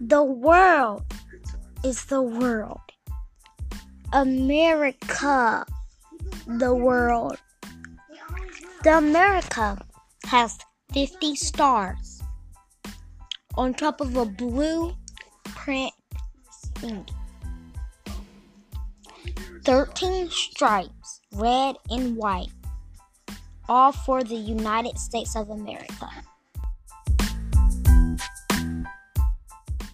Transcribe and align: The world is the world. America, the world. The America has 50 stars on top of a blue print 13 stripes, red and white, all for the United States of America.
The 0.00 0.22
world 0.22 1.02
is 1.84 2.04
the 2.04 2.22
world. 2.22 2.80
America, 4.12 5.66
the 6.46 6.74
world. 6.74 7.36
The 8.84 8.98
America 8.98 9.76
has 10.26 10.56
50 10.94 11.34
stars 11.34 12.22
on 13.56 13.74
top 13.74 14.00
of 14.00 14.16
a 14.16 14.24
blue 14.24 14.94
print 15.44 15.92
13 19.64 20.30
stripes, 20.30 21.20
red 21.32 21.76
and 21.90 22.16
white, 22.16 22.48
all 23.68 23.92
for 23.92 24.22
the 24.22 24.36
United 24.36 24.96
States 24.96 25.34
of 25.34 25.50
America. 25.50 26.08